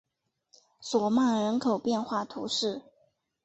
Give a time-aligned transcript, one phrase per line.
[0.79, 2.81] 索曼人口变化图示